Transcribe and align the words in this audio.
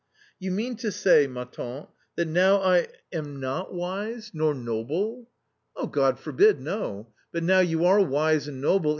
"You 0.39 0.49
meart 0.49 0.79
to 0.79 0.91
say, 0.91 1.27
ma 1.27 1.43
tante 1.43 1.85
y 1.85 1.87
that 2.15 2.27
now 2.27 2.59
I.... 2.59 2.87
am 3.13 3.39
not 3.39 3.71
wise.... 3.71 4.31
nor 4.33 4.55
noble?"" 4.55 5.29
God 5.91 6.17
forbid, 6.17 6.59
no! 6.59 7.13
But 7.31 7.43
now 7.43 7.59
you 7.59 7.85
are 7.85 8.01
wise 8.03 8.47
and 8.47 8.59
noble 8.59 8.89